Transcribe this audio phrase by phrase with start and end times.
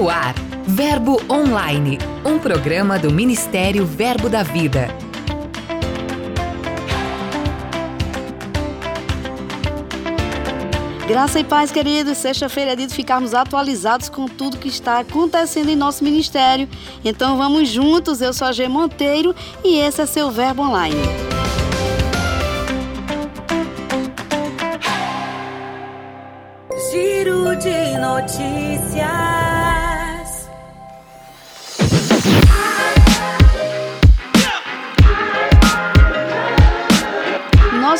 [0.00, 0.34] No ar,
[0.66, 4.88] Verbo Online, um programa do Ministério Verbo da Vida.
[11.06, 12.16] Graça e paz, queridos.
[12.16, 16.66] Sexta-feira é dia de ficarmos atualizados com tudo que está acontecendo em nosso ministério.
[17.04, 18.22] Então vamos juntos.
[18.22, 20.96] Eu sou a G Monteiro e esse é seu Verbo Online.
[26.90, 29.29] Giro de notícias.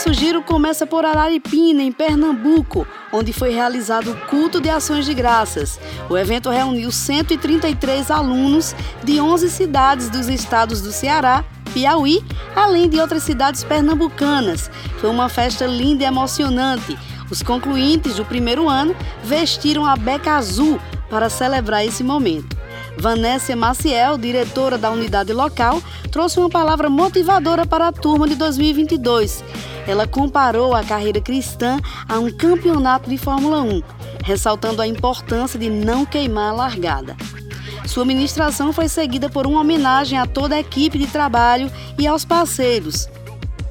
[0.01, 5.13] Nosso giro começa por Araripina, em Pernambuco, onde foi realizado o culto de ações de
[5.13, 5.79] graças.
[6.09, 12.25] O evento reuniu 133 alunos de 11 cidades dos estados do Ceará, Piauí,
[12.57, 14.71] além de outras cidades pernambucanas.
[15.03, 16.99] Foi uma festa linda e emocionante.
[17.31, 22.57] Os concluintes do primeiro ano vestiram a beca azul para celebrar esse momento.
[22.97, 29.45] Vanessa Maciel, diretora da unidade local, trouxe uma palavra motivadora para a turma de 2022.
[29.91, 33.83] Ela comparou a carreira cristã a um campeonato de Fórmula 1,
[34.25, 37.17] ressaltando a importância de não queimar a largada.
[37.87, 41.69] Sua ministração foi seguida por uma homenagem a toda a equipe de trabalho
[41.99, 43.09] e aos parceiros.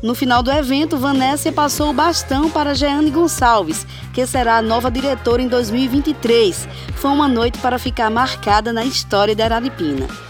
[0.03, 4.91] No final do evento, Vanessa passou o bastão para Jeane Gonçalves, que será a nova
[4.91, 6.67] diretora em 2023.
[6.95, 10.28] Foi uma noite para ficar marcada na história de Araripina.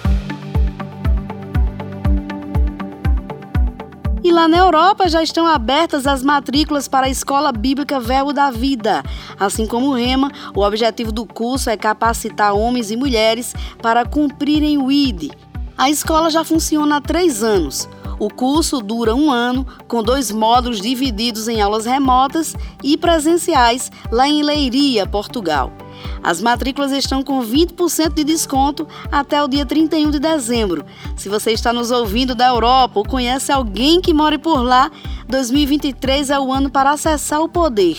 [4.22, 8.52] E lá na Europa já estão abertas as matrículas para a Escola Bíblica Verbo da
[8.52, 9.02] Vida.
[9.40, 14.78] Assim como o Rema, o objetivo do curso é capacitar homens e mulheres para cumprirem
[14.78, 15.32] o ID.
[15.78, 17.88] A escola já funciona há três anos.
[18.20, 22.54] O curso dura um ano, com dois módulos divididos em aulas remotas
[22.84, 25.72] e presenciais lá em Leiria, Portugal.
[26.24, 30.86] As matrículas estão com 20% de desconto até o dia 31 de dezembro.
[31.16, 34.92] Se você está nos ouvindo da Europa ou conhece alguém que more por lá,
[35.28, 37.98] 2023 é o ano para acessar o poder.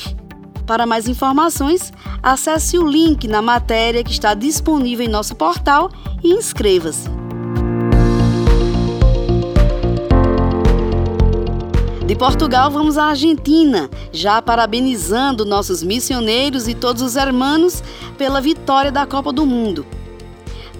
[0.67, 1.93] Para mais informações,
[2.23, 5.91] acesse o link na matéria que está disponível em nosso portal
[6.23, 7.30] e inscreva-se.
[12.11, 17.85] De Portugal, vamos à Argentina, já parabenizando nossos missioneiros e todos os hermanos
[18.19, 19.87] pela vitória da Copa do Mundo.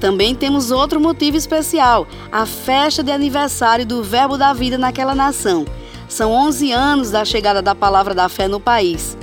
[0.01, 5.65] Também temos outro motivo especial: a festa de aniversário do Verbo da Vida naquela nação.
[6.09, 9.17] São 11 anos da chegada da Palavra da Fé no país.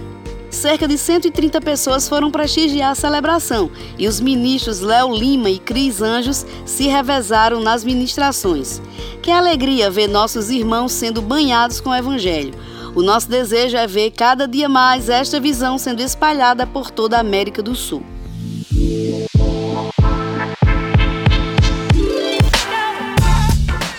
[0.49, 6.01] Cerca de 130 pessoas foram prestigiar a celebração e os ministros Léo Lima e Cris
[6.01, 8.81] Anjos se revezaram nas ministrações.
[9.21, 12.53] Que alegria ver nossos irmãos sendo banhados com o Evangelho.
[12.95, 17.19] O nosso desejo é ver cada dia mais esta visão sendo espalhada por toda a
[17.19, 18.03] América do Sul.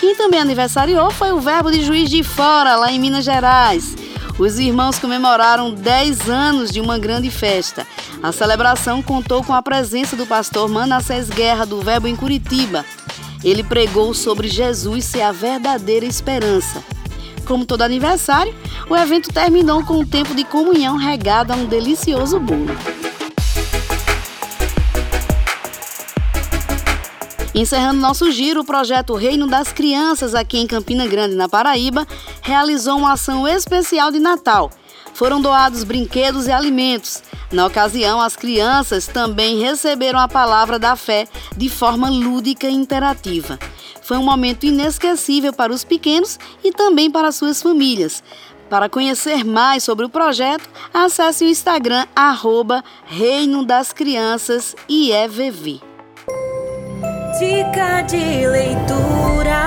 [0.01, 4.08] Quem também aniversariou foi o Verbo de Juiz de Fora, lá em Minas Gerais.
[4.39, 7.85] Os irmãos comemoraram 10 anos de uma grande festa.
[8.23, 12.85] A celebração contou com a presença do pastor Manassés Guerra, do Verbo em Curitiba.
[13.43, 16.85] Ele pregou sobre Jesus ser a verdadeira esperança.
[17.47, 18.55] Como todo aniversário,
[18.89, 22.77] o evento terminou com um tempo de comunhão regado a um delicioso bolo.
[27.59, 32.07] Encerrando nosso giro, o projeto Reino das Crianças, aqui em Campina Grande, na Paraíba,
[32.41, 34.71] realizou uma ação especial de Natal.
[35.13, 37.21] Foram doados brinquedos e alimentos.
[37.51, 41.27] Na ocasião, as crianças também receberam a palavra da fé
[41.57, 43.59] de forma lúdica e interativa.
[44.03, 48.23] Foi um momento inesquecível para os pequenos e também para suas famílias.
[48.71, 55.88] Para conhecer mais sobre o projeto, acesse o Instagram arroba Reino das Crianças IEVV.
[57.39, 59.63] Dica de leitura.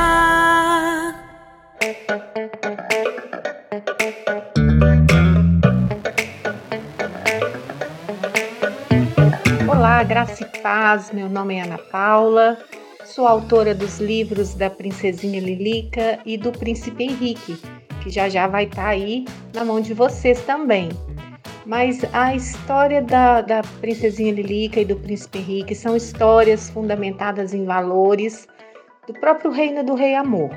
[9.69, 11.11] Olá, graça e paz.
[11.13, 12.57] Meu nome é Ana Paula.
[13.05, 17.57] Sou autora dos livros da Princesinha Lilica e do Príncipe Henrique,
[18.03, 19.23] que já já vai estar tá aí
[19.53, 20.89] na mão de vocês também.
[21.65, 27.65] Mas a história da, da Princesinha Lilica e do Príncipe Henrique são histórias fundamentadas em
[27.65, 28.47] valores
[29.07, 30.49] do próprio reino do Rei Amor.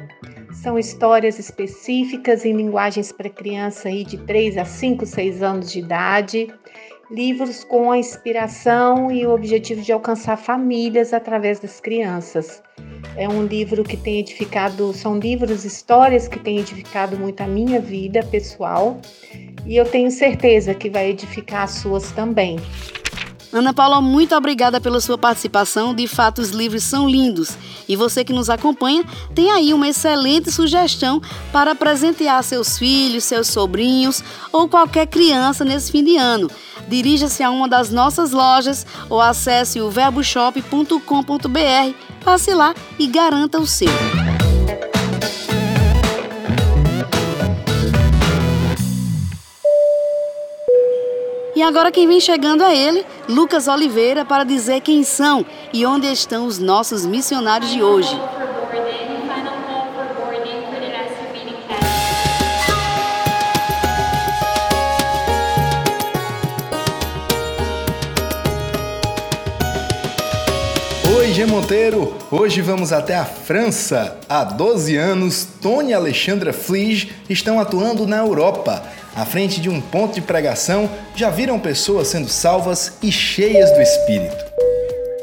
[0.53, 5.81] São histórias específicas em linguagens para criança aí de 3 a 5, 6 anos de
[5.81, 6.49] idade,
[7.11, 12.63] livros com a inspiração e o objetivo de alcançar famílias através das crianças.
[13.17, 17.81] É um livro que tem edificado, são livros, histórias que têm edificado muito a minha
[17.81, 18.99] vida pessoal
[19.67, 22.59] e eu tenho certeza que vai edificar as suas também.
[23.55, 25.95] Ana Paula, muito obrigada pela sua participação.
[25.95, 27.57] De fato, os livros são lindos.
[27.89, 31.23] E você que nos acompanha tem aí uma excelente sugestão
[31.53, 36.51] para presentear seus filhos, seus sobrinhos ou qualquer criança nesse fim de ano.
[36.89, 40.99] Dirija-se a uma das nossas lojas ou acesse o verboshop.com.br,
[42.25, 43.89] passe lá e garanta o seu.
[51.65, 56.47] Agora quem vem chegando é ele, Lucas Oliveira, para dizer quem são e onde estão
[56.47, 58.21] os nossos missionários de hoje.
[71.17, 72.15] Oi, G Monteiro!
[72.31, 74.19] Hoje vamos até a França.
[74.29, 78.83] Há 12 anos, Tony e Alexandra Flige estão atuando na Europa
[79.15, 83.81] à frente de um ponto de pregação, já viram pessoas sendo salvas e cheias do
[83.81, 84.45] Espírito.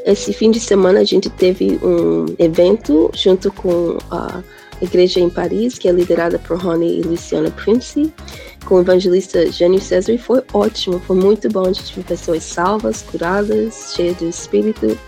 [0.04, 4.42] Esse fim de semana a gente teve um evento junto com a
[4.80, 8.12] igreja em Paris, que é liderada por Rony e Luciana Prince,
[8.64, 11.66] com o evangelista Jânio César, e foi ótimo, foi muito bom.
[11.66, 14.98] A gente viu pessoas salvas, curadas, cheias do Espírito,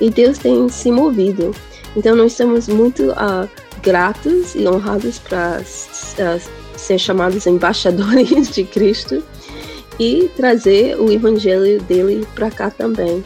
[0.00, 1.54] e Deus tem se movido.
[1.96, 3.48] Então nós estamos muito uh,
[3.82, 9.22] gratos e honrados para uh, ser chamados embaixadores de Cristo
[9.98, 13.24] e trazer o evangelho dele para cá também.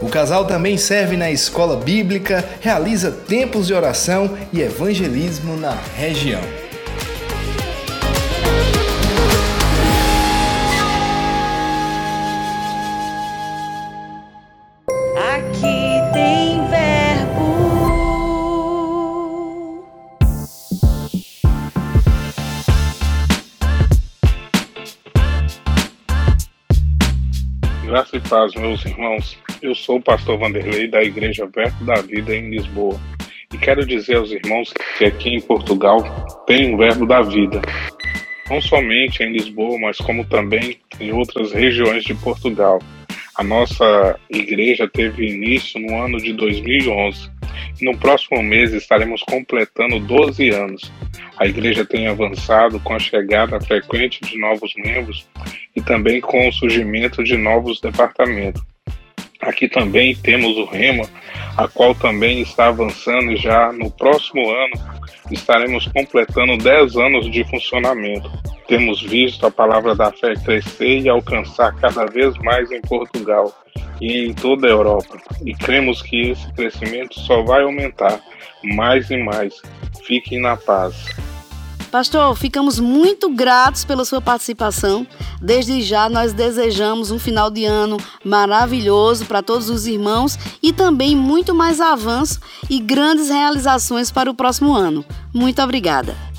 [0.00, 6.40] O casal também serve na escola bíblica, realiza tempos de oração e evangelismo na região.
[28.30, 29.36] Paz, meus irmãos.
[29.60, 32.98] Eu sou o pastor Vanderlei da Igreja Verbo da Vida em Lisboa.
[33.52, 36.00] E quero dizer aos irmãos que aqui em Portugal
[36.46, 37.60] tem um Verbo da Vida.
[38.48, 42.78] Não somente em Lisboa, mas como também em outras regiões de Portugal.
[43.34, 47.39] A nossa igreja teve início no ano de 2011
[47.80, 50.92] no próximo mês estaremos completando 12 anos.
[51.38, 55.26] A igreja tem avançado com a chegada frequente de novos membros
[55.74, 58.62] e também com o surgimento de novos departamentos.
[59.40, 61.08] Aqui também temos o Rema,
[61.56, 65.00] a qual também está avançando e já no próximo ano
[65.30, 68.30] estaremos completando 10 anos de funcionamento.
[68.68, 73.54] Temos visto a palavra da fé crescer e alcançar cada vez mais em Portugal
[74.00, 75.18] e em toda a Europa.
[75.44, 78.20] E cremos que esse crescimento só vai aumentar
[78.62, 79.60] mais e mais.
[80.04, 80.94] Fiquem na paz.
[81.90, 85.04] Pastor, ficamos muito gratos pela sua participação.
[85.42, 91.16] Desde já nós desejamos um final de ano maravilhoso para todos os irmãos e também
[91.16, 92.38] muito mais avanço
[92.68, 95.04] e grandes realizações para o próximo ano.
[95.34, 96.29] Muito obrigada.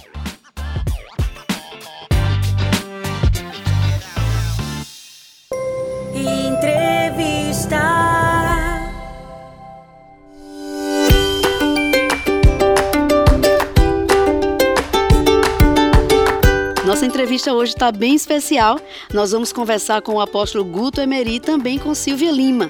[17.32, 18.78] Entrevista hoje está bem especial.
[19.14, 22.70] Nós vamos conversar com o apóstolo Guto Emery e também com Silvia Lima.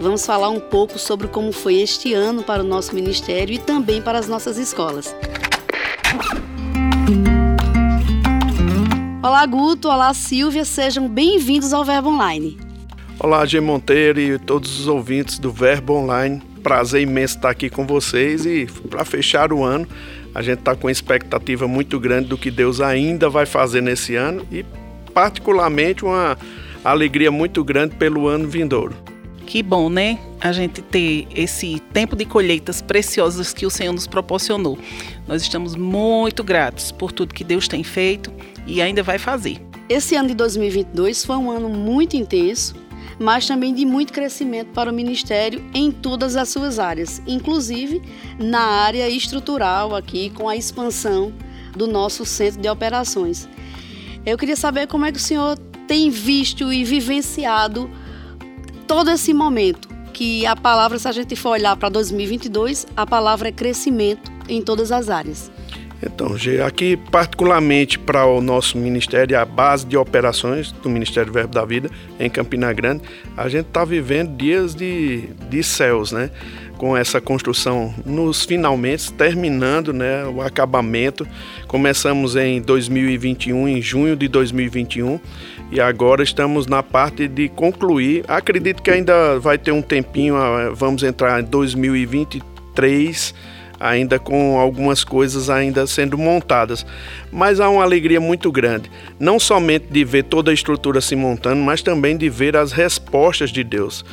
[0.00, 4.02] Vamos falar um pouco sobre como foi este ano para o nosso ministério e também
[4.02, 5.14] para as nossas escolas.
[9.22, 9.88] Olá, Guto.
[9.88, 10.64] Olá, Silvia.
[10.64, 12.58] Sejam bem-vindos ao Verbo Online.
[13.16, 13.60] Olá, G.
[13.60, 16.42] Monteiro e todos os ouvintes do Verbo Online.
[16.64, 19.86] Prazer imenso estar aqui com vocês e para fechar o ano,
[20.34, 24.14] a gente está com uma expectativa muito grande do que Deus ainda vai fazer nesse
[24.14, 24.64] ano e,
[25.12, 26.36] particularmente, uma
[26.84, 28.94] alegria muito grande pelo ano vindouro.
[29.46, 30.18] Que bom, né?
[30.40, 34.78] A gente ter esse tempo de colheitas preciosas que o Senhor nos proporcionou.
[35.26, 38.32] Nós estamos muito gratos por tudo que Deus tem feito
[38.66, 39.58] e ainda vai fazer.
[39.88, 42.76] Esse ano de 2022 foi um ano muito intenso
[43.20, 48.00] mas também de muito crescimento para o Ministério em todas as suas áreas, inclusive
[48.38, 51.30] na área estrutural aqui, com a expansão
[51.76, 53.46] do nosso centro de operações.
[54.24, 57.90] Eu queria saber como é que o senhor tem visto e vivenciado
[58.86, 63.48] todo esse momento, que a palavra, se a gente for olhar para 2022, a palavra
[63.48, 65.52] é crescimento em todas as áreas.
[66.02, 66.34] Então,
[66.66, 71.90] aqui particularmente para o nosso ministério, a base de operações do Ministério Verbo da Vida
[72.18, 73.02] em Campina Grande,
[73.36, 76.30] a gente está vivendo dias de, de céus, né?
[76.78, 80.24] Com essa construção nos finalmente terminando, né?
[80.24, 81.28] O acabamento.
[81.66, 85.20] Começamos em 2021, em junho de 2021,
[85.70, 88.24] e agora estamos na parte de concluir.
[88.26, 93.34] Acredito que ainda vai ter um tempinho, ah, vamos entrar em 2023
[93.80, 96.84] ainda com algumas coisas ainda sendo montadas.
[97.32, 101.62] Mas há uma alegria muito grande, não somente de ver toda a estrutura se montando,
[101.62, 104.04] mas também de ver as respostas de Deus.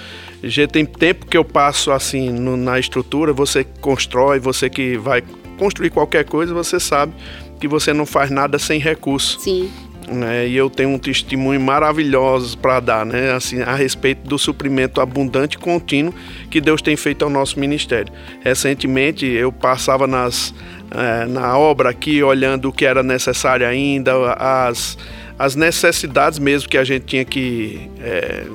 [0.42, 5.22] Já tem tempo que eu passo assim no, na estrutura, você constrói, você que vai
[5.60, 7.14] construir qualquer coisa, você sabe
[7.60, 9.40] que você não faz nada sem recurso.
[9.40, 9.70] Sim
[10.08, 10.48] né?
[10.48, 13.32] E eu tenho um testemunho maravilhoso para dar, né?
[13.32, 16.14] Assim, a respeito do suprimento abundante e contínuo
[16.50, 18.12] que Deus tem feito ao nosso ministério.
[18.42, 20.54] Recentemente eu passava nas
[20.92, 24.98] é, na obra aqui olhando o que era necessário ainda, as
[25.38, 28.46] as necessidades mesmo que a gente tinha que é,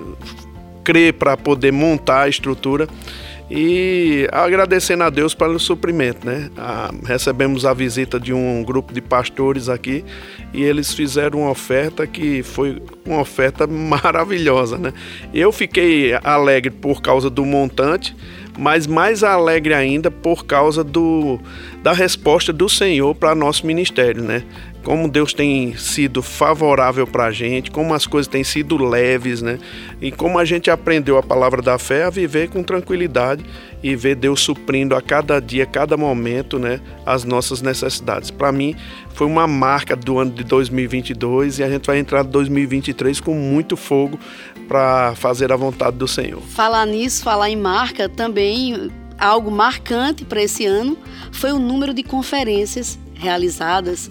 [0.82, 2.88] crer para poder montar a estrutura
[3.54, 6.50] e agradecendo a Deus pelo suprimento, né?
[6.56, 10.02] Ah, recebemos a visita de um grupo de pastores aqui
[10.54, 14.94] e eles fizeram uma oferta que foi uma oferta maravilhosa, né?
[15.34, 18.16] Eu fiquei alegre por causa do montante,
[18.58, 21.38] mas mais alegre ainda por causa do,
[21.82, 24.44] da resposta do Senhor para nosso ministério, né?
[24.82, 29.58] Como Deus tem sido favorável para a gente, como as coisas têm sido leves, né?
[30.00, 33.44] E como a gente aprendeu a palavra da fé a viver com tranquilidade
[33.82, 38.30] e ver Deus suprindo a cada dia, a cada momento, né, as nossas necessidades.
[38.30, 38.76] Para mim,
[39.14, 43.34] foi uma marca do ano de 2022 e a gente vai entrar em 2023 com
[43.34, 44.18] muito fogo
[44.68, 46.40] para fazer a vontade do Senhor.
[46.42, 50.96] Falar nisso, falar em marca, também algo marcante para esse ano
[51.30, 54.10] foi o número de conferências realizadas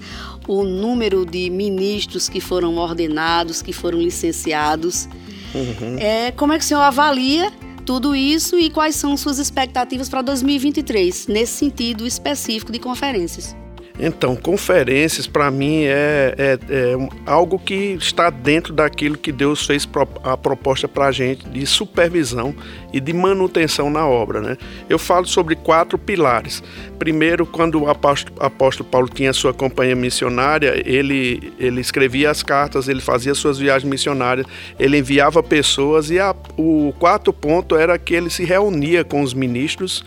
[0.51, 5.07] o número de ministros que foram ordenados, que foram licenciados.
[5.55, 5.97] Uhum.
[5.97, 7.49] É, como é que o senhor avalia
[7.85, 13.55] tudo isso e quais são suas expectativas para 2023, nesse sentido específico de conferências?
[14.03, 19.87] Então, conferências para mim é, é, é, algo que está dentro daquilo que Deus fez
[20.23, 22.55] a proposta para a gente de supervisão
[22.91, 24.41] e de manutenção na obra.
[24.41, 24.57] Né?
[24.89, 26.63] Eu falo sobre quatro pilares.
[26.97, 32.87] Primeiro, quando o apóstolo, apóstolo Paulo tinha sua companhia missionária, ele, ele escrevia as cartas,
[32.87, 34.47] ele fazia suas viagens missionárias,
[34.79, 39.35] ele enviava pessoas e a, o quarto ponto era que ele se reunia com os
[39.35, 40.03] ministros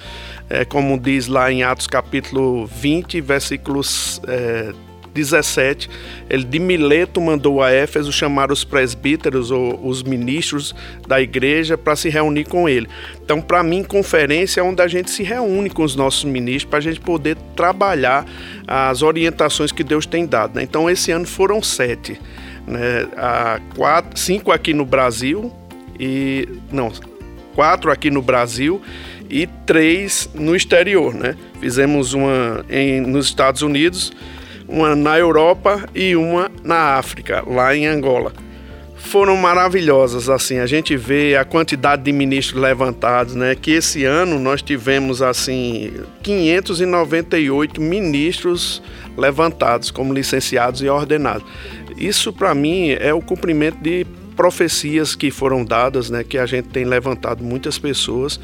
[0.48, 4.72] é, como diz lá em Atos capítulo 20, versículos é,
[5.14, 5.88] 17,
[6.28, 10.74] ele de Mileto mandou a Éfeso chamar os presbíteros ou os ministros
[11.06, 12.88] da igreja para se reunir com ele.
[13.24, 16.80] Então, para mim, conferência é onde a gente se reúne com os nossos ministros para
[16.80, 18.26] a gente poder trabalhar
[18.66, 20.56] as orientações que Deus tem dado.
[20.56, 20.64] Né?
[20.64, 22.20] Então, esse ano foram sete,
[22.66, 23.06] né?
[23.76, 25.52] quatro, cinco aqui no Brasil
[25.98, 26.90] e não
[27.54, 28.82] quatro aqui no Brasil
[29.30, 31.36] e três no exterior, né?
[31.60, 34.12] Fizemos uma em, nos Estados Unidos,
[34.68, 38.32] uma na Europa e uma na África, lá em Angola.
[38.96, 43.54] Foram maravilhosas, assim, a gente vê a quantidade de ministros levantados, né?
[43.54, 48.82] Que esse ano nós tivemos, assim, 598 ministros
[49.16, 51.46] levantados como licenciados e ordenados.
[51.96, 56.68] Isso, para mim, é o cumprimento de profecias que foram dadas, né, que a gente
[56.68, 58.38] tem levantado muitas pessoas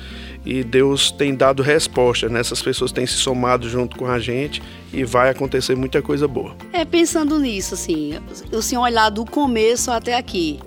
[0.45, 2.29] e Deus tem dado resposta.
[2.29, 2.41] Né?
[2.41, 6.57] Essas pessoas têm se somado junto com a gente e vai acontecer muita coisa boa.
[6.73, 8.15] É pensando nisso, assim,
[8.53, 10.61] o senhor olhar do começo até aqui,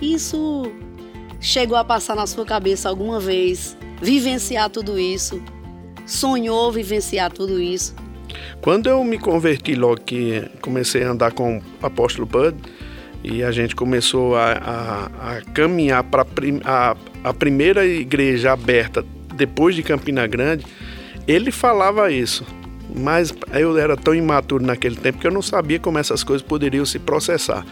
[0.00, 0.70] isso
[1.40, 3.76] chegou a passar na sua cabeça alguma vez?
[4.00, 5.42] Vivenciar tudo isso?
[6.06, 7.94] Sonhou vivenciar tudo isso?
[8.60, 12.56] Quando eu me converti logo que comecei a andar com o apóstolo Bud,
[13.22, 16.26] e a gente começou a, a, a caminhar para
[16.64, 20.66] a, a primeira igreja aberta depois de Campina Grande,
[21.26, 22.44] ele falava isso.
[22.94, 26.84] Mas eu era tão imaturo naquele tempo que eu não sabia como essas coisas poderiam
[26.84, 27.64] se processar.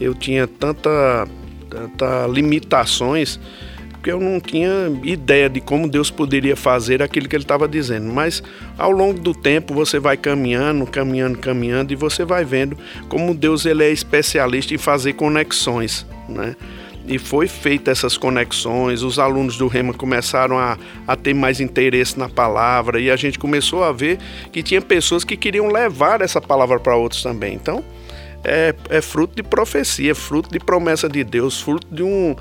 [0.00, 1.26] Eu tinha tanta,
[1.68, 3.38] tanta limitações
[4.00, 8.10] porque eu não tinha ideia de como Deus poderia fazer aquilo que ele estava dizendo.
[8.10, 8.42] Mas
[8.78, 12.78] ao longo do tempo você vai caminhando, caminhando, caminhando e você vai vendo
[13.10, 16.56] como Deus ele é especialista em fazer conexões, né?
[17.06, 22.18] E foi feita essas conexões, os alunos do Rema começaram a, a ter mais interesse
[22.18, 24.18] na palavra e a gente começou a ver
[24.50, 27.54] que tinha pessoas que queriam levar essa palavra para outros também.
[27.54, 27.84] Então,
[28.44, 32.34] é, é fruto de profecia, fruto de promessa de Deus, fruto de um,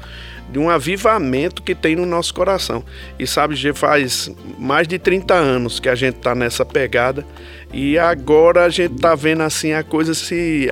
[0.52, 2.84] de um avivamento que tem no nosso coração.
[3.18, 7.26] E sabe, já faz mais de 30 anos que a gente está nessa pegada
[7.72, 10.70] e agora a gente está vendo assim a coisa se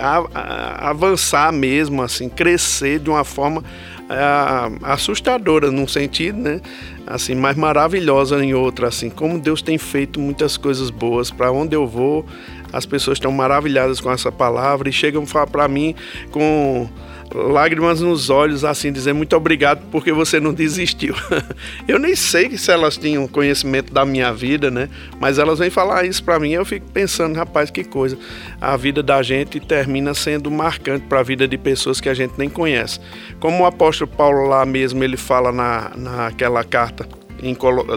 [0.79, 3.63] avançar mesmo, assim, crescer de uma forma
[4.09, 6.61] a, assustadora num sentido, né?
[7.05, 11.75] Assim, mas maravilhosa em outra, assim, como Deus tem feito muitas coisas boas para onde
[11.75, 12.25] eu vou,
[12.71, 15.95] as pessoas estão maravilhadas com essa palavra e chegam para mim
[16.31, 16.87] com
[17.33, 21.13] lágrimas nos olhos, assim, dizer muito obrigado porque você não desistiu.
[21.87, 24.89] eu nem sei se elas tinham conhecimento da minha vida, né?
[25.19, 28.17] Mas elas vêm falar isso para mim, eu fico pensando, rapaz, que coisa.
[28.61, 32.33] A vida da gente termina sendo marcante para a vida de pessoas que a gente
[32.37, 32.99] nem conhece.
[33.39, 37.07] Como o apóstolo Paulo lá mesmo, ele fala na, naquela carta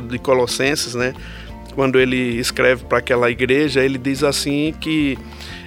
[0.08, 1.14] de Colossenses, né?
[1.74, 5.16] Quando ele escreve para aquela igreja, ele diz assim que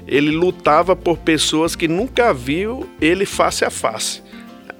[0.07, 4.21] ele lutava por pessoas que nunca viu ele face a face.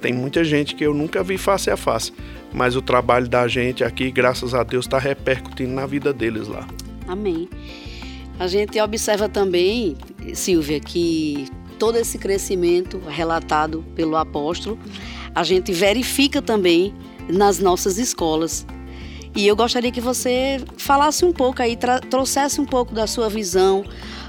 [0.02, 2.12] Tem muita gente que eu nunca vi face a face,
[2.54, 6.68] mas o trabalho da gente aqui, graças a Deus, está repercutindo na vida deles lá.
[7.08, 7.48] Amém.
[8.38, 9.96] A gente observa também,
[10.34, 11.48] Silvia, que
[11.80, 14.78] todo esse crescimento relatado pelo apóstolo,
[15.34, 16.94] a gente verifica também
[17.30, 18.66] nas nossas escolas.
[19.36, 21.78] E eu gostaria que você falasse um pouco aí,
[22.10, 23.84] trouxesse um pouco da sua visão,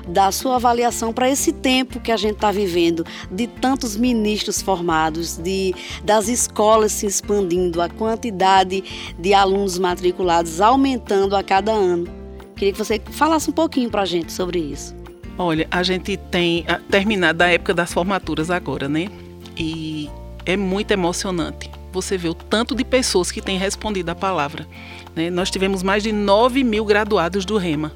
[0.08, 5.36] da sua avaliação para esse tempo que a gente está vivendo, de tantos ministros formados,
[5.36, 8.82] de das escolas se expandindo, a quantidade
[9.18, 12.08] de alunos matriculados aumentando a cada ano.
[12.56, 14.94] Queria que você falasse um pouquinho para a gente sobre isso.
[15.36, 19.08] Olha, a gente tem terminado a época das formaturas agora, né?
[19.56, 20.08] E
[20.46, 24.66] é muito emocionante você vê o tanto de pessoas que têm respondido à palavra.
[25.14, 25.30] Né?
[25.30, 27.92] Nós tivemos mais de 9 mil graduados do REMA.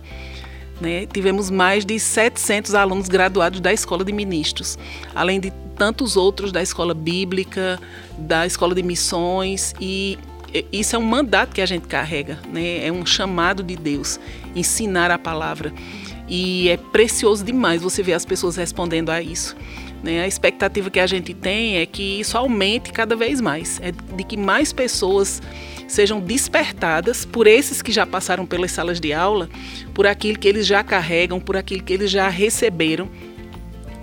[0.80, 1.06] Né?
[1.06, 4.78] Tivemos mais de 700 alunos graduados da Escola de Ministros,
[5.14, 7.78] além de tantos outros da Escola Bíblica,
[8.16, 10.18] da Escola de Missões e
[10.72, 12.86] isso é um mandato que a gente carrega, né?
[12.86, 14.18] É um chamado de Deus,
[14.56, 15.72] ensinar a palavra.
[16.26, 19.54] E é precioso demais você ver as pessoas respondendo a isso.
[20.02, 20.22] Né?
[20.22, 24.24] A expectativa que a gente tem é que isso aumente cada vez mais, é de
[24.24, 25.42] que mais pessoas
[25.88, 29.48] sejam despertadas por esses que já passaram pelas salas de aula,
[29.94, 33.08] por aquilo que eles já carregam, por aquilo que eles já receberam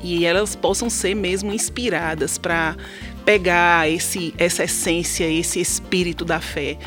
[0.05, 2.75] e elas possam ser mesmo inspiradas para
[3.25, 6.77] pegar esse, essa essência, esse espírito da fé,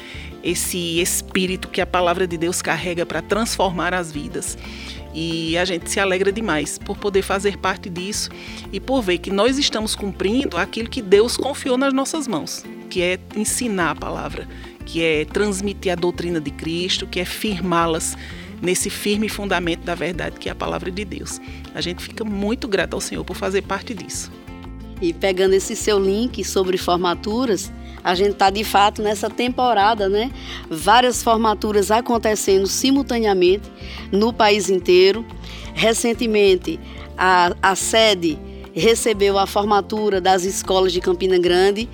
[0.43, 4.57] esse espírito que a palavra de Deus carrega para transformar as vidas.
[5.15, 8.31] E a gente se alegra demais por poder fazer parte disso
[8.73, 13.03] e por ver que nós estamos cumprindo aquilo que Deus confiou nas nossas mãos, que
[13.03, 14.47] é ensinar a palavra,
[14.85, 18.17] que é transmitir a doutrina de Cristo, que é firmá-las
[18.61, 21.41] nesse firme fundamento da verdade que é a palavra de Deus.
[21.75, 24.31] A gente fica muito grato ao Senhor por fazer parte disso.
[25.01, 27.73] E pegando esse seu link sobre formaturas,
[28.09, 30.31] a gente está de fato nessa temporada, né?
[30.71, 33.71] Várias formaturas acontecendo simultaneamente
[34.11, 35.27] no país inteiro.
[35.75, 36.81] Recentemente,
[37.19, 38.39] a, a sede
[38.73, 41.87] recebeu a formatura das escolas de Campina Grande.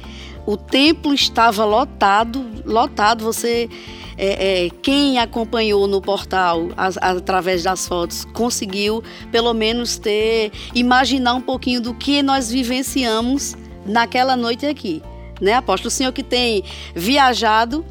[0.47, 3.25] O templo estava lotado, lotado.
[3.25, 3.69] Você,
[4.17, 11.41] é, é, quem acompanhou no portal através das fotos, conseguiu pelo menos ter imaginar um
[11.41, 15.03] pouquinho do que nós vivenciamos naquela noite aqui
[15.41, 15.89] né, apóstolo?
[15.89, 17.85] O senhor que tem viajado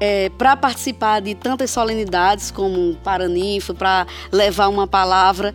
[0.00, 5.54] é, para participar de tantas solenidades como Paraninfo, para levar uma palavra,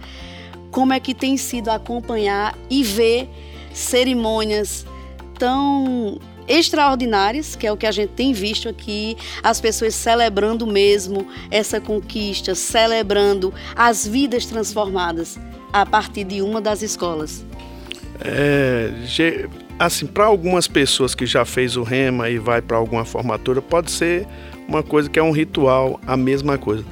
[0.72, 3.30] como é que tem sido acompanhar e ver
[3.74, 4.86] cerimônias
[5.38, 11.28] tão extraordinárias, que é o que a gente tem visto aqui, as pessoas celebrando mesmo
[11.52, 15.38] essa conquista, celebrando as vidas transformadas
[15.74, 17.46] a partir de uma das escolas.
[18.22, 18.92] É,
[19.80, 23.92] assim, para algumas pessoas que já fez o rema e vai para alguma formatura, pode
[23.92, 24.28] ser
[24.68, 26.84] uma coisa que é um ritual, a mesma coisa.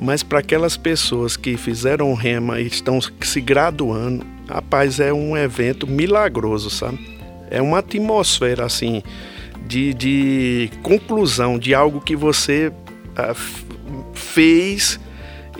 [0.00, 5.36] Mas para aquelas pessoas que fizeram o rema e estão se graduando, rapaz, é um
[5.36, 6.98] evento milagroso, sabe?
[7.50, 9.02] É uma atmosfera assim
[9.66, 13.34] de, de conclusão de algo que você uh,
[14.14, 14.98] fez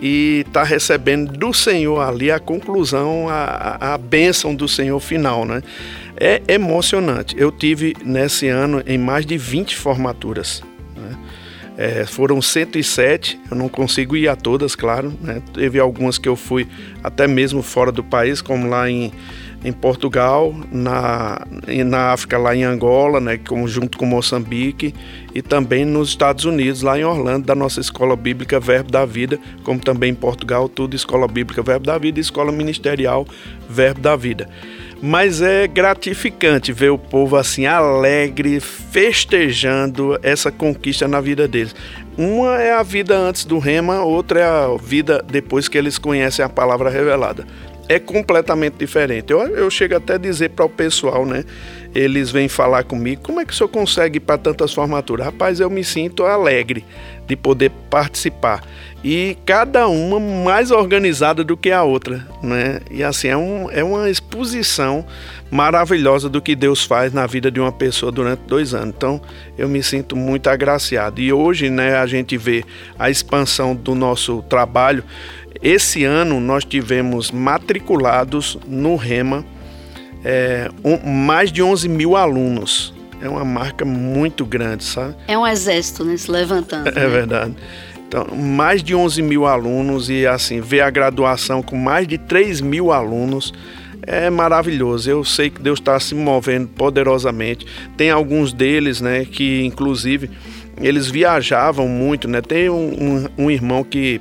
[0.01, 5.61] e está recebendo do Senhor ali a conclusão, a, a bênção do Senhor final, né?
[6.23, 7.35] É emocionante.
[7.35, 10.61] Eu tive nesse ano em mais de 20 formaturas.
[10.95, 11.17] Né?
[11.75, 15.11] É, foram 107, eu não consigo ir a todas, claro.
[15.19, 15.41] Né?
[15.51, 16.67] Teve algumas que eu fui
[17.03, 19.11] até mesmo fora do país, como lá em,
[19.65, 21.43] em Portugal, na,
[21.87, 24.93] na África, lá em Angola, né, junto com Moçambique,
[25.33, 29.39] e também nos Estados Unidos, lá em Orlando, da nossa Escola Bíblica Verbo da Vida,
[29.63, 33.25] como também em Portugal, tudo Escola Bíblica Verbo da Vida e Escola Ministerial
[33.67, 34.47] Verbo da Vida
[35.01, 41.75] mas é gratificante ver o povo assim alegre, festejando essa conquista na vida deles.
[42.17, 46.45] Uma é a vida antes do rema, outra é a vida depois que eles conhecem
[46.45, 47.45] a palavra revelada.
[47.89, 49.31] é completamente diferente.
[49.33, 51.43] Eu, eu chego até a dizer para o pessoal, né?
[51.93, 55.25] Eles vêm falar comigo, como é que o senhor consegue ir para tantas formaturas?
[55.25, 56.85] Rapaz, eu me sinto alegre
[57.27, 58.63] de poder participar.
[59.03, 62.81] E cada uma mais organizada do que a outra, né?
[62.91, 65.03] E assim, é, um, é uma exposição
[65.49, 68.93] maravilhosa do que Deus faz na vida de uma pessoa durante dois anos.
[68.95, 69.19] Então,
[69.57, 71.19] eu me sinto muito agraciado.
[71.19, 72.63] E hoje, né, a gente vê
[72.97, 75.03] a expansão do nosso trabalho
[75.61, 79.45] esse ano nós tivemos matriculados no REMA
[80.23, 82.93] é, um, mais de 11 mil alunos.
[83.21, 85.15] É uma marca muito grande, sabe?
[85.27, 86.17] É um exército, né?
[86.17, 86.87] Se levantando.
[86.89, 87.07] É né?
[87.07, 87.55] verdade.
[88.11, 92.59] Então, mais de 11 mil alunos e assim, ver a graduação com mais de 3
[92.59, 93.53] mil alunos
[94.01, 95.09] é maravilhoso.
[95.09, 97.65] Eu sei que Deus está se movendo poderosamente.
[97.95, 100.29] Tem alguns deles, né, que inclusive
[100.81, 102.41] eles viajavam muito, né?
[102.41, 104.19] Tem um, um, um irmão que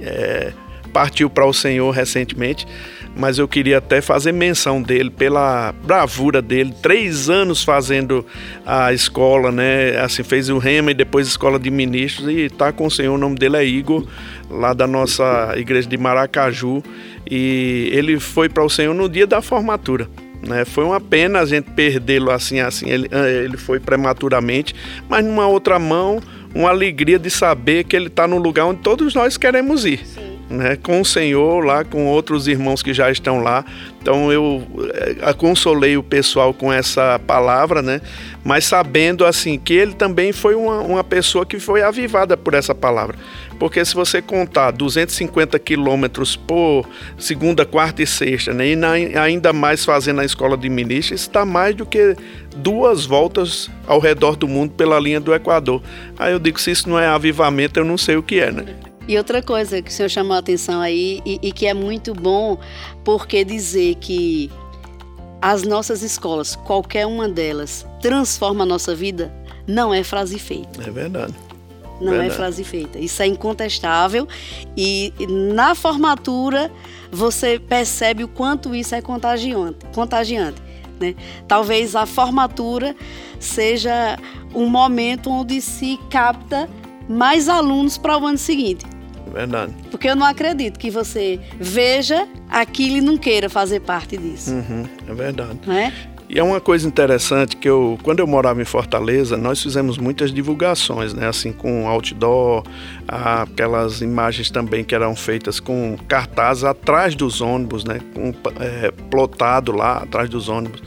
[0.00, 0.52] é,
[0.92, 2.68] partiu para o Senhor recentemente,
[3.18, 8.24] mas eu queria até fazer menção dele pela bravura dele, três anos fazendo
[8.64, 9.98] a escola, né?
[9.98, 13.18] Assim, fez o Rema e depois escola de ministros e está com o Senhor, o
[13.18, 14.06] nome dele é Igor,
[14.48, 16.80] lá da nossa igreja de Maracaju,
[17.28, 20.08] e ele foi para o Senhor no dia da formatura.
[20.46, 20.64] Né?
[20.64, 22.88] Foi uma pena a gente perdê-lo assim, assim.
[22.88, 23.08] Ele,
[23.44, 24.76] ele foi prematuramente,
[25.08, 26.20] mas numa outra mão,
[26.54, 30.00] uma alegria de saber que ele está no lugar onde todos nós queremos ir.
[30.50, 33.62] Né, com o Senhor lá, com outros irmãos que já estão lá.
[34.00, 34.62] Então eu
[35.20, 38.00] é, consolei o pessoal com essa palavra, né?
[38.42, 42.74] Mas sabendo assim que ele também foi uma, uma pessoa que foi avivada por essa
[42.74, 43.16] palavra.
[43.58, 48.68] Porque se você contar 250 quilômetros por segunda, quarta e sexta, né?
[48.68, 52.16] E na, ainda mais fazendo a escola de ministros, está mais do que
[52.56, 55.82] duas voltas ao redor do mundo pela linha do Equador.
[56.18, 58.64] Aí eu digo, se isso não é avivamento, eu não sei o que é, né?
[59.08, 62.14] E outra coisa que o senhor chamou a atenção aí e, e que é muito
[62.14, 62.58] bom,
[63.02, 64.50] porque dizer que
[65.40, 69.32] as nossas escolas, qualquer uma delas, transforma a nossa vida,
[69.66, 70.82] não é frase feita.
[70.86, 71.34] É verdade.
[72.00, 72.32] Não é verdade.
[72.32, 72.98] é frase feita.
[72.98, 74.28] Isso é incontestável.
[74.76, 76.70] E na formatura
[77.10, 79.78] você percebe o quanto isso é contagiante.
[79.94, 80.68] contagiante
[81.00, 81.14] né?
[81.46, 82.94] Talvez a formatura
[83.38, 84.18] seja
[84.54, 86.68] um momento onde se capta
[87.08, 88.84] mais alunos para o ano seguinte.
[89.32, 89.74] Verdade.
[89.90, 94.52] Porque eu não acredito que você veja aquilo e não queira fazer parte disso.
[94.52, 95.58] Uhum, é verdade.
[95.66, 95.92] Não é?
[96.30, 100.30] E é uma coisa interessante que eu, quando eu morava em Fortaleza, nós fizemos muitas
[100.30, 101.26] divulgações, né?
[101.26, 102.64] Assim, com outdoor,
[103.06, 108.00] aquelas imagens também que eram feitas com cartazes atrás dos ônibus, né?
[108.12, 110.82] Com, é, plotado lá atrás dos ônibus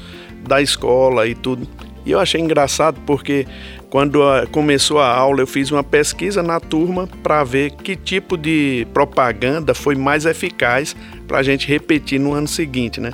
[0.48, 1.68] da escola e tudo.
[2.06, 3.46] E eu achei engraçado porque
[3.90, 4.20] quando
[4.52, 9.74] começou a aula eu fiz uma pesquisa na turma para ver que tipo de propaganda
[9.74, 10.96] foi mais eficaz
[11.28, 13.12] para a gente repetir no ano seguinte, né?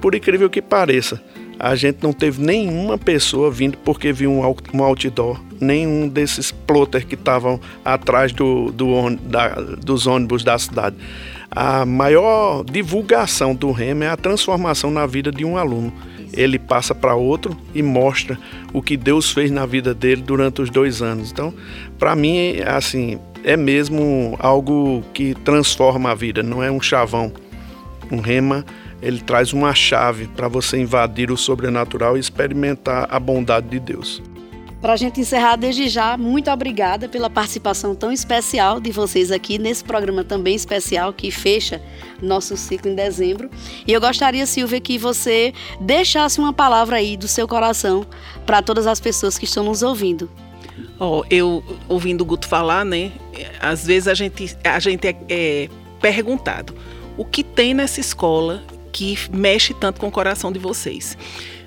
[0.00, 1.20] Por incrível que pareça,
[1.58, 7.14] a gente não teve nenhuma pessoa vindo porque viu um, outdoor, nenhum desses plotters que
[7.14, 10.96] estavam atrás do, do, da, dos ônibus da cidade.
[11.50, 15.92] A maior divulgação do REM é a transformação na vida de um aluno.
[16.36, 18.38] Ele passa para outro e mostra
[18.72, 21.30] o que Deus fez na vida dele durante os dois anos.
[21.30, 21.54] Então,
[21.98, 27.32] para mim, assim, é mesmo algo que transforma a vida, não é um chavão.
[28.10, 28.64] Um rema
[29.04, 34.22] ele traz uma chave para você invadir o sobrenatural e experimentar a bondade de Deus.
[34.84, 39.56] Para a gente encerrar, desde já, muito obrigada pela participação tão especial de vocês aqui
[39.56, 41.80] nesse programa também especial que fecha
[42.20, 43.48] nosso ciclo em dezembro.
[43.86, 48.04] E eu gostaria, Silvia, que você deixasse uma palavra aí do seu coração
[48.44, 50.30] para todas as pessoas que estão nos ouvindo.
[51.00, 53.12] Oh, eu ouvindo o Guto falar, né?
[53.60, 55.68] Às vezes a gente, a gente é, é
[55.98, 56.74] perguntado
[57.16, 61.16] o que tem nessa escola que mexe tanto com o coração de vocês.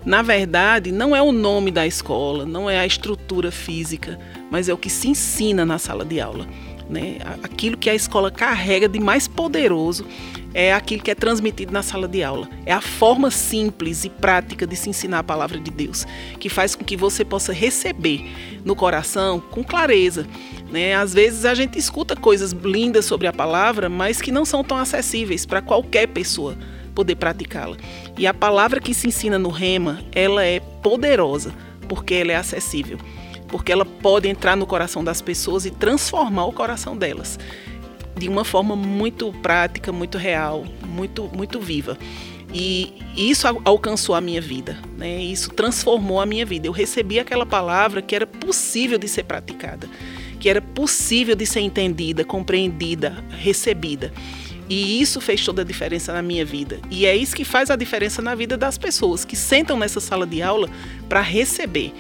[0.08, 4.18] Na verdade, não é o nome da escola, não é a estrutura física,
[4.50, 6.48] mas é o que se ensina na sala de aula.
[6.90, 7.18] Né?
[7.44, 10.06] Aquilo que a escola carrega de mais poderoso
[10.54, 12.48] é aquilo que é transmitido na sala de aula.
[12.66, 16.08] É a forma simples e prática de se ensinar a palavra de Deus,
[16.40, 18.32] que faz com que você possa receber
[18.64, 20.26] no coração com clareza.
[20.72, 20.96] Né?
[20.96, 24.78] Às vezes a gente escuta coisas lindas sobre a palavra, mas que não são tão
[24.78, 26.58] acessíveis para qualquer pessoa
[26.98, 27.78] poder praticá-la.
[28.18, 31.54] E a palavra que se ensina no rema, ela é poderosa,
[31.88, 32.98] porque ela é acessível,
[33.50, 37.38] porque ela pode entrar no coração das pessoas e transformar o coração delas
[38.18, 41.96] de uma forma muito prática, muito real, muito muito viva.
[42.52, 45.22] E isso alcançou a minha vida, né?
[45.22, 46.66] Isso transformou a minha vida.
[46.66, 49.88] Eu recebi aquela palavra que era possível de ser praticada,
[50.40, 54.12] que era possível de ser entendida, compreendida, recebida.
[54.70, 56.80] E isso fez toda a diferença na minha vida.
[56.92, 60.26] E é isso que faz a diferença na vida das pessoas que sentam nessa sala
[60.26, 60.70] de aula
[61.08, 61.94] para receber.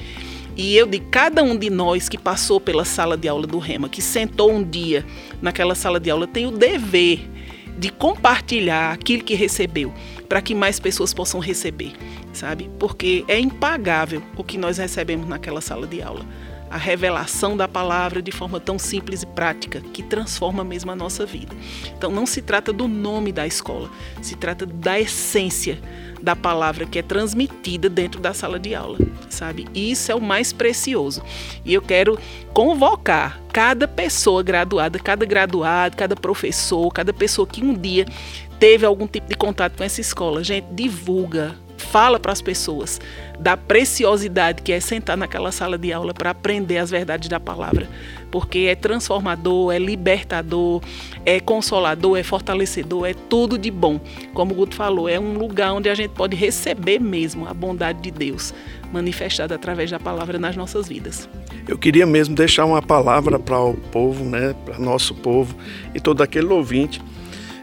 [0.55, 3.87] E eu de cada um de nós que passou pela sala de aula do Rema,
[3.87, 5.05] que sentou um dia
[5.41, 7.29] naquela sala de aula, tem o dever
[7.77, 9.93] de compartilhar aquilo que recebeu,
[10.27, 11.93] para que mais pessoas possam receber,
[12.33, 12.71] sabe?
[12.79, 16.25] Porque é impagável o que nós recebemos naquela sala de aula
[16.69, 21.25] a revelação da palavra de forma tão simples e prática, que transforma mesmo a nossa
[21.25, 21.55] vida.
[21.97, 23.89] Então não se trata do nome da escola,
[24.21, 25.79] se trata da essência
[26.21, 28.97] da palavra que é transmitida dentro da sala de aula,
[29.29, 29.67] sabe?
[29.73, 31.21] Isso é o mais precioso.
[31.63, 32.17] E eu quero
[32.53, 38.05] convocar cada pessoa graduada, cada graduado, cada professor, cada pessoa que um dia
[38.59, 40.43] teve algum tipo de contato com essa escola.
[40.43, 42.99] Gente, divulga, fala para as pessoas
[43.39, 47.87] da preciosidade que é sentar naquela sala de aula para aprender as verdades da palavra,
[48.31, 50.81] porque é transformador, é libertador,
[51.25, 53.99] é consolador, é fortalecedor, é tudo de bom.
[54.33, 58.01] Como o Guto falou, é um lugar onde a gente pode receber mesmo a bondade
[58.01, 58.53] de Deus
[58.91, 61.29] manifestada através da palavra nas nossas vidas.
[61.67, 65.55] Eu queria mesmo deixar uma palavra para o povo, né, para nosso povo
[65.93, 67.01] e todo aquele ouvinte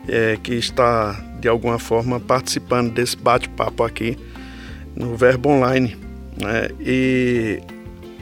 [0.06, 4.16] é, que está de alguma forma participando desse bate-papo aqui
[4.96, 5.94] no Verbo Online.
[6.40, 6.70] Né?
[6.80, 7.60] E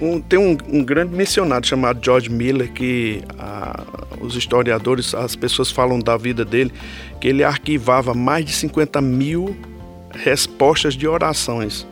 [0.01, 3.85] um, tem um, um, grande missionário chamado George Miller que a,
[4.21, 6.73] os historiadores, as pessoas falam da vida dele,
[7.21, 9.57] que ele arquivava mais de 50 mil
[10.11, 11.87] respostas de orações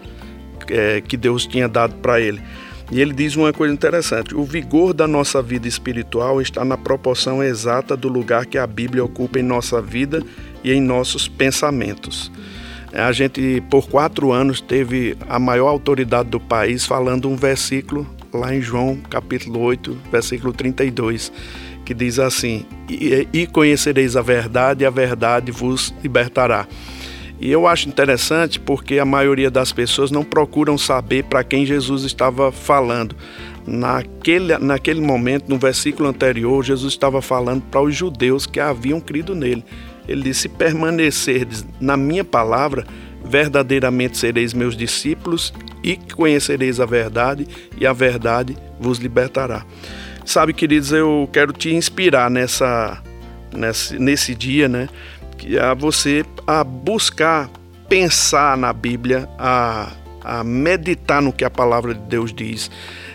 [0.68, 2.42] é, que Deus tinha dado para ele.
[2.90, 7.40] E ele diz uma coisa interessante: o vigor da nossa vida espiritual está na proporção
[7.40, 10.24] exata do lugar que a Bíblia ocupa em nossa vida
[10.62, 12.30] e em nossos pensamentos.
[12.92, 18.54] A gente, por quatro anos, teve a maior autoridade do país falando um versículo lá
[18.54, 21.32] em João, capítulo 8, versículo 32,
[21.84, 26.66] que diz assim: E conhecereis a verdade, e a verdade vos libertará.
[27.40, 32.04] E eu acho interessante porque a maioria das pessoas não procuram saber para quem Jesus
[32.04, 33.16] estava falando.
[33.66, 39.34] Naquele, naquele momento, no versículo anterior, Jesus estava falando para os judeus que haviam crido
[39.34, 39.64] nele.
[40.10, 42.84] Ele disse: Se permanecerdes na minha palavra,
[43.24, 47.46] verdadeiramente sereis meus discípulos e conhecereis a verdade,
[47.78, 49.64] e a verdade vos libertará.
[50.24, 53.00] Sabe, queridos, eu quero te inspirar nessa,
[53.54, 54.88] nesse, nesse dia, né?
[55.62, 57.48] a você a buscar
[57.88, 59.90] pensar na Bíblia, a,
[60.22, 62.70] a meditar no que a palavra de Deus diz,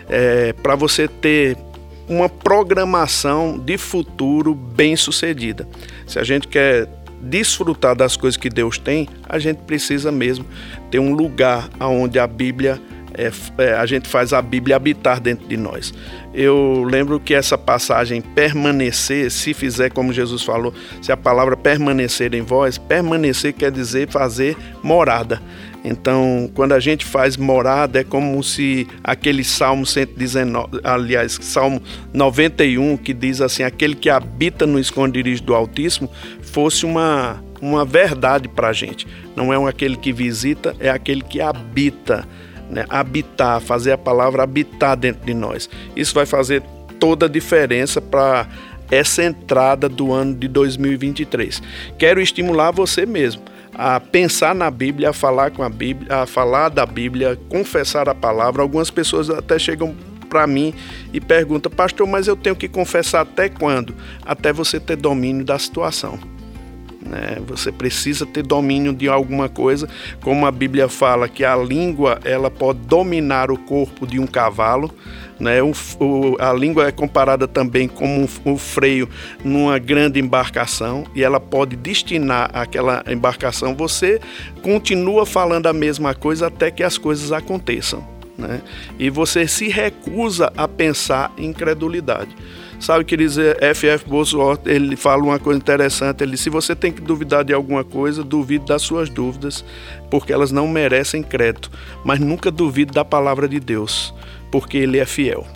[0.08, 1.56] é, para você ter
[2.08, 5.68] uma programação de futuro bem sucedida.
[6.06, 6.88] Se a gente quer
[7.20, 10.44] desfrutar das coisas que Deus tem, a gente precisa mesmo
[10.90, 12.80] ter um lugar onde a Bíblia
[13.16, 15.92] é, é, a gente faz a Bíblia habitar dentro de nós.
[16.34, 22.34] Eu lembro que essa passagem permanecer, se fizer como Jesus falou, se a palavra permanecer
[22.34, 25.40] em vós, permanecer quer dizer fazer morada.
[25.88, 31.80] Então, quando a gente faz morada, é como se aquele Salmo 119, aliás, Salmo
[32.12, 36.10] 91, que diz assim: aquele que habita no esconderijo do Altíssimo,
[36.42, 39.06] fosse uma, uma verdade para a gente.
[39.36, 42.26] Não é um aquele que visita, é aquele que habita
[42.68, 42.84] né?
[42.88, 45.70] habitar, fazer a palavra habitar dentro de nós.
[45.94, 46.64] Isso vai fazer
[46.98, 48.48] toda a diferença para
[48.90, 51.62] essa entrada do ano de 2023.
[51.96, 53.42] Quero estimular você mesmo
[53.78, 58.14] a pensar na Bíblia, a falar com a Bíblia, a falar da Bíblia, confessar a
[58.14, 58.62] palavra.
[58.62, 59.94] Algumas pessoas até chegam
[60.30, 60.74] para mim
[61.12, 63.94] e perguntam, pastor, mas eu tenho que confessar até quando?
[64.24, 66.18] Até você ter domínio da situação.
[67.06, 67.38] Né?
[67.46, 69.88] Você precisa ter domínio de alguma coisa,
[70.20, 74.92] como a Bíblia fala que a língua ela pode dominar o corpo de um cavalo.
[75.38, 75.62] Né?
[75.62, 79.08] O, o, a língua é comparada também como o um, freio
[79.44, 83.74] numa grande embarcação e ela pode destinar aquela embarcação.
[83.74, 84.20] Você
[84.62, 88.06] continua falando a mesma coisa até que as coisas aconteçam.
[88.36, 88.60] Né?
[88.98, 92.34] E você se recusa a pensar em incredulidade.
[92.78, 94.08] Sabe, queridos, F.F.
[94.08, 98.22] Bosworth, ele fala uma coisa interessante, ele se você tem que duvidar de alguma coisa,
[98.22, 99.64] duvide das suas dúvidas,
[100.10, 101.70] porque elas não merecem crédito,
[102.04, 104.14] mas nunca duvide da palavra de Deus,
[104.52, 105.46] porque ele é fiel.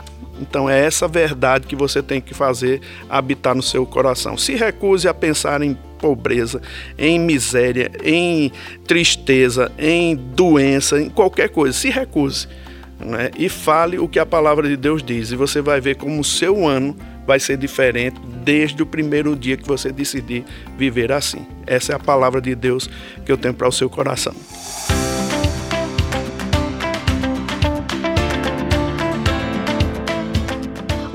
[0.40, 4.38] Então é essa verdade que você tem que fazer habitar no seu coração.
[4.38, 6.62] Se recuse a pensar em pobreza,
[6.98, 8.50] em miséria, em
[8.86, 11.76] tristeza, em doença, em qualquer coisa.
[11.76, 12.48] Se recuse.
[13.00, 13.30] Né?
[13.36, 15.32] E fale o que a palavra de Deus diz.
[15.32, 16.94] E você vai ver como o seu ano
[17.26, 20.44] vai ser diferente desde o primeiro dia que você decidir
[20.76, 21.46] viver assim.
[21.66, 22.90] Essa é a palavra de Deus
[23.24, 24.34] que eu tenho para o seu coração.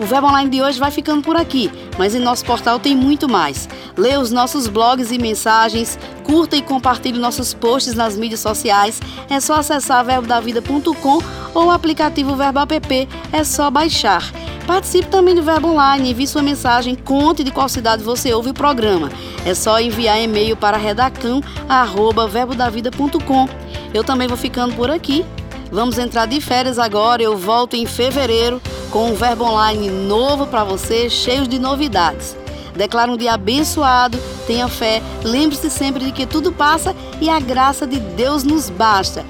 [0.06, 3.28] O Verbo Online de hoje vai ficando por aqui, mas em nosso portal tem muito
[3.28, 3.68] mais.
[3.98, 9.02] Leia os nossos blogs e mensagens, curta e compartilhe nossos posts nas mídias sociais.
[9.28, 14.32] É só acessar verbodavida.com ou o aplicativo Verbo App, é só baixar.
[14.68, 18.54] Participe também do Verbo Online, envie sua mensagem, conte de qual cidade você ouve o
[18.54, 19.10] programa.
[19.46, 23.48] É só enviar e-mail para redacão@verbodavida.com.
[23.94, 25.26] Eu também vou ficando por aqui.
[25.72, 30.64] Vamos entrar de férias agora, eu volto em fevereiro com um Verbo Online novo para
[30.64, 32.36] você, cheio de novidades.
[32.76, 37.88] Declara um dia abençoado, tenha fé, lembre-se sempre de que tudo passa e a graça
[37.88, 39.24] de Deus nos basta.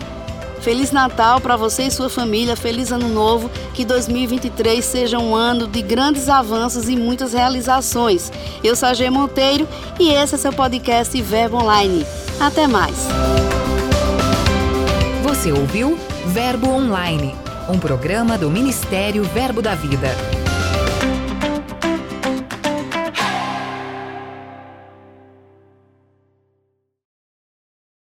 [0.62, 5.68] Feliz Natal para você e sua família, feliz Ano Novo, que 2023 seja um ano
[5.68, 8.32] de grandes avanços e muitas realizações.
[8.64, 9.68] Eu sou a G Monteiro
[10.00, 12.06] e esse é seu podcast Verbo Online.
[12.40, 13.08] Até mais.
[15.24, 17.36] Você ouviu Verbo Online,
[17.70, 20.35] um programa do Ministério Verbo da Vida.